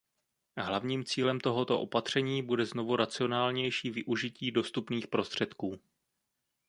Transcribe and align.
Hlavním 0.57 1.05
cílem 1.05 1.39
tohoto 1.39 1.79
opatření 1.81 2.43
bude 2.43 2.65
znovu 2.65 2.95
racionálnější 2.95 3.89
využití 3.89 4.51
dostupných 4.51 5.07
prostředků. 5.07 5.79